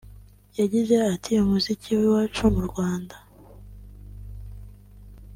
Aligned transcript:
yagize 0.59 0.95
ati 1.13 1.31
“Umuziki 1.43 1.89
w’iwacu 1.99 2.43
mu 2.55 2.61
Rwanda 2.69 3.15